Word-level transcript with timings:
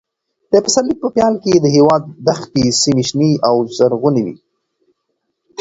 د 0.51 0.53
پسرلي 0.63 0.95
په 1.01 1.07
پیل 1.15 1.33
کې 1.43 1.53
د 1.59 1.65
هېواد 1.75 2.03
دښتي 2.27 2.65
سیمې 2.81 3.03
شنې 3.09 3.31
او 3.47 3.55
زرغونې 3.77 4.21
کېږي. 4.27 4.43